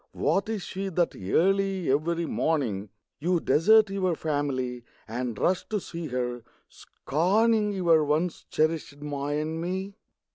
[0.13, 6.07] What is she That early every morning You desert your family And rush to see
[6.07, 9.93] her, scorning Your once cherished ma and me?